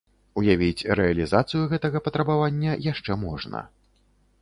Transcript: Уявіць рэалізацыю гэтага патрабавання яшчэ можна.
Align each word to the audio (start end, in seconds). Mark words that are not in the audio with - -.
Уявіць 0.41 0.85
рэалізацыю 0.99 1.63
гэтага 1.75 1.97
патрабавання 2.09 2.71
яшчэ 2.91 3.23
можна. 3.29 3.67